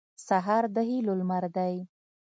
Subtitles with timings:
[0.27, 1.75] سهار د هیلو لمر دی.